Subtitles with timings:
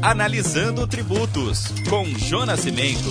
[0.00, 3.02] Analisando Tributos, com Jonas Cimento.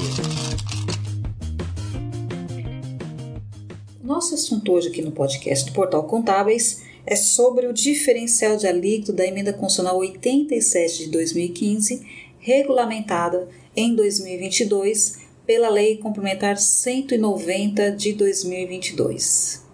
[4.01, 9.11] Nosso assunto hoje aqui no podcast do Portal Contábeis é sobre o diferencial de alíquota
[9.11, 12.07] da Emenda Constitucional 87 de 2015,
[12.39, 19.66] regulamentada em 2022 pela Lei Complementar 190 de 2022.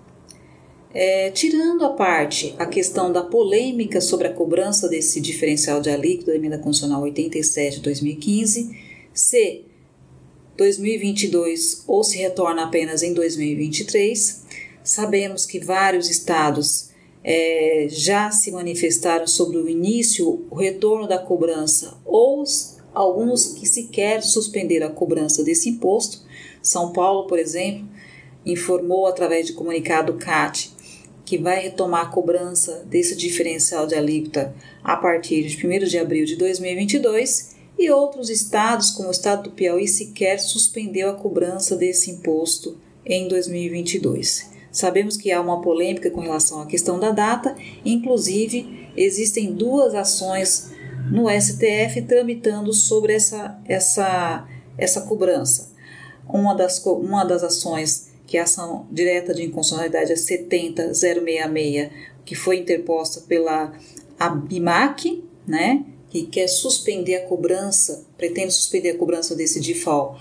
[0.94, 6.32] É, tirando a parte a questão da polêmica sobre a cobrança desse diferencial de alíquota
[6.32, 8.78] da emenda constitucional 87 de 2015,
[9.12, 9.64] se
[10.56, 14.46] 2022 ou se retorna apenas em 2023,
[14.84, 16.92] sabemos que vários estados
[17.24, 22.44] é, já se manifestaram sobre o início, o retorno da cobrança ou
[22.94, 26.22] alguns que sequer suspenderam a cobrança desse imposto.
[26.62, 27.88] São Paulo, por exemplo,
[28.46, 30.73] informou através de comunicado CAT
[31.26, 36.26] que vai retomar a cobrança desse diferencial de alíquota a partir de 1 de abril
[36.26, 42.12] de 2022 e outros estados, como o estado do Piauí, sequer suspendeu a cobrança desse
[42.12, 44.52] imposto em 2022.
[44.72, 50.72] Sabemos que há uma polêmica com relação à questão da data, inclusive existem duas ações
[51.12, 55.72] no STF tramitando sobre essa, essa, essa cobrança.
[56.28, 61.92] Uma das, uma das ações que é a ação direta de inconstitucionalidade é 70066,
[62.26, 63.74] que foi interposta pela
[64.20, 70.18] ABIMAC, né, que quer suspender a cobrança, pretende suspender a cobrança desse DIFAL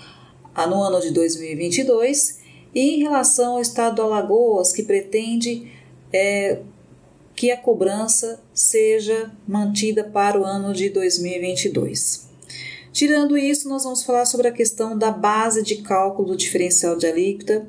[0.68, 2.40] no ano de 2022,
[2.74, 5.70] e em relação ao Estado do Alagoas, que pretende
[6.12, 6.60] é,
[7.34, 12.31] que a cobrança seja mantida para o ano de 2022.
[12.92, 17.06] Tirando isso, nós vamos falar sobre a questão da base de cálculo do diferencial de
[17.06, 17.66] alíquota,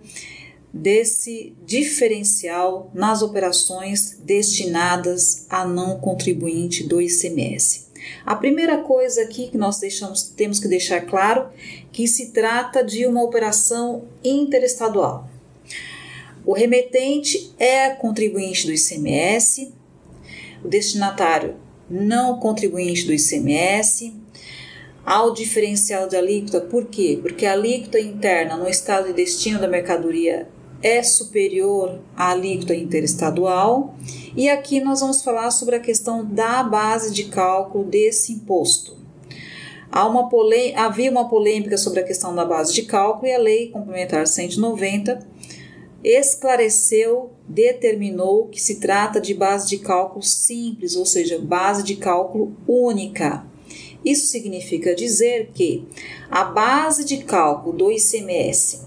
[0.71, 7.87] desse diferencial nas operações destinadas a não contribuinte do ICMS.
[8.25, 11.47] A primeira coisa aqui que nós deixamos, temos que deixar claro
[11.91, 15.29] que se trata de uma operação interestadual.
[16.45, 19.71] O remetente é contribuinte do ICMS,
[20.65, 21.55] o destinatário
[21.89, 24.22] não contribuinte do ICMS,
[25.05, 27.19] ao diferencial de alíquota, por quê?
[27.21, 30.47] Porque a alíquota interna no estado de destino da mercadoria
[30.81, 33.95] é superior à alíquota interestadual.
[34.35, 38.97] E aqui nós vamos falar sobre a questão da base de cálculo desse imposto.
[39.91, 40.29] Uma
[40.75, 45.19] havia uma polêmica sobre a questão da base de cálculo e a Lei Complementar 190
[46.03, 52.55] esclareceu, determinou que se trata de base de cálculo simples, ou seja, base de cálculo
[52.67, 53.45] única.
[54.03, 55.87] Isso significa dizer que
[56.29, 58.81] a base de cálculo do ICMS,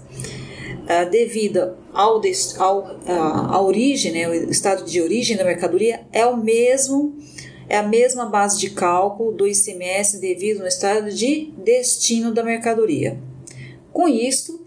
[0.83, 2.21] uh, devida ao,
[2.59, 7.15] ao, uh, origem, né, o estado de origem da mercadoria, é o mesmo,
[7.67, 13.19] é a mesma base de cálculo do ICMS devido no estado de destino da mercadoria.
[13.91, 14.61] Com isso,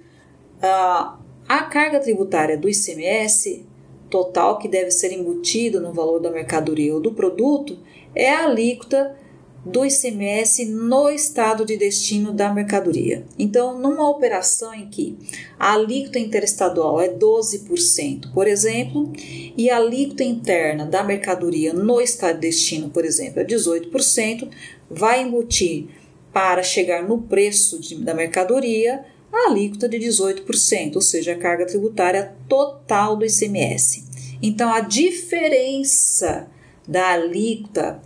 [0.57, 3.65] uh, a carga tributária do ICMS
[4.11, 7.79] total que deve ser embutida no valor da mercadoria ou do produto
[8.15, 9.17] é a alíquota
[9.65, 13.25] do ICMS no estado de destino da mercadoria.
[13.39, 15.17] Então, numa operação em que
[15.59, 19.13] a alíquota interestadual é 12%, por exemplo,
[19.57, 24.49] e a alíquota interna da mercadoria no estado de destino, por exemplo, é 18%,
[24.91, 25.89] vai embutir
[26.33, 31.67] para chegar no preço de, da mercadoria a alíquota de 18%, ou seja, a carga
[31.67, 34.05] tributária total do ICMS.
[34.43, 36.49] Então, a diferença
[36.89, 38.01] da alíquota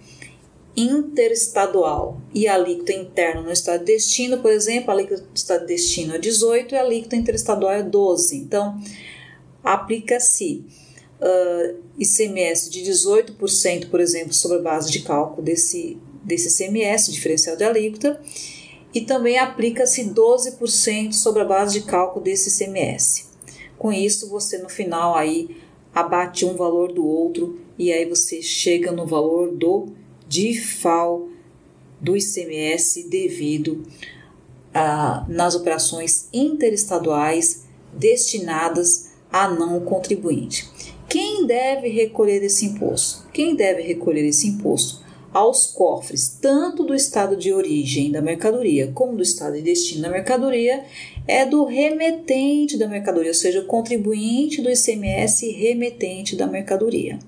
[0.77, 5.61] interestadual e a alíquota interna no estado de destino, por exemplo, a alíquota do estado
[5.61, 8.37] de destino é 18 e a alíquota interestadual é 12.
[8.37, 8.81] Então,
[9.63, 10.65] aplica-se
[11.21, 17.57] uh, ICMS de 18%, por exemplo, sobre a base de cálculo desse, desse ICMS, diferencial
[17.57, 18.21] de alíquota,
[18.93, 23.27] e também aplica-se 12% sobre a base de cálculo desse ICMS.
[23.79, 25.57] Com isso, você no final aí
[25.95, 29.89] abate um valor do outro e aí você chega no valor do
[30.35, 31.29] de FAO
[32.01, 33.87] do ICMS devido
[34.75, 40.69] a, nas operações interestaduais destinadas a não contribuinte.
[41.09, 43.29] Quem deve recolher esse imposto?
[43.33, 45.05] Quem deve recolher esse imposto?
[45.33, 50.11] Aos cofres, tanto do estado de origem da mercadoria como do estado de destino da
[50.11, 50.85] mercadoria,
[51.29, 57.21] é do remetente da mercadoria, ou seja, o contribuinte do ICMS remetente da mercadoria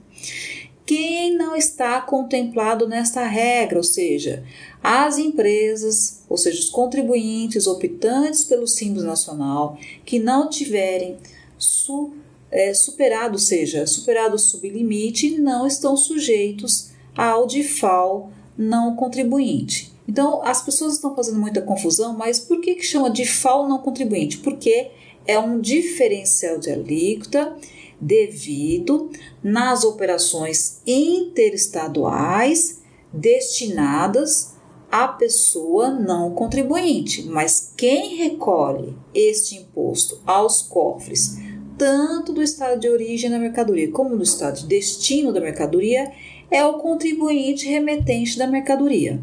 [0.86, 4.44] quem não está contemplado nesta regra, ou seja,
[4.82, 11.16] as empresas, ou seja, os contribuintes optantes pelo Simples Nacional que não tiverem
[11.58, 12.12] su,
[12.52, 19.92] é, superado, ou seja, superado o sublimite, não estão sujeitos ao DIFAL não contribuinte.
[20.08, 23.78] Então, as pessoas estão fazendo muita confusão, mas por que, que chama de FAO não
[23.78, 24.38] contribuinte?
[24.38, 24.90] Porque
[25.26, 27.56] é um diferencial de alíquota
[28.00, 29.10] devido
[29.42, 32.82] nas operações interestaduais
[33.12, 34.54] destinadas
[34.90, 37.24] à pessoa não contribuinte.
[37.24, 41.38] Mas quem recolhe este imposto aos cofres,
[41.76, 46.10] tanto do estado de origem da mercadoria como do estado de destino da mercadoria,
[46.50, 49.20] é o contribuinte remetente da mercadoria.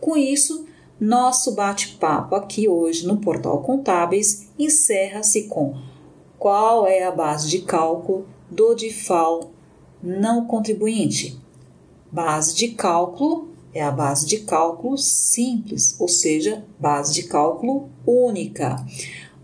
[0.00, 0.66] Com isso,
[1.00, 5.74] nosso bate-papo aqui hoje no Portal Contábeis encerra-se com
[6.38, 9.50] qual é a base de cálculo do DIFAL
[10.02, 11.38] não contribuinte.
[12.10, 18.76] Base de cálculo é a base de cálculo simples, ou seja, base de cálculo única.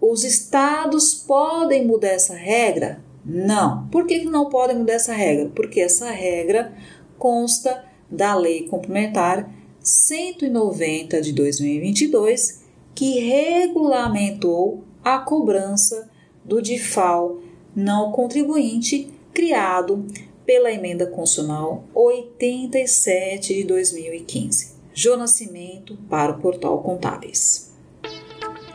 [0.00, 3.02] Os estados podem mudar essa regra?
[3.25, 3.87] Não.
[3.88, 5.50] Por que não podem mudar essa regra?
[5.55, 6.73] Porque essa regra
[7.19, 9.50] consta da Lei Complementar
[9.81, 12.64] 190 de 2022,
[12.94, 16.11] que regulamentou a cobrança
[16.44, 17.38] do DIFAL
[17.75, 20.06] não contribuinte criado
[20.46, 24.75] pela Emenda Constitucional 87 de 2015.
[24.93, 27.73] Jô Nascimento para o Portal Contábeis.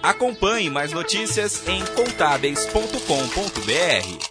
[0.01, 4.29] Acompanhe mais notícias em contábeis.com.br.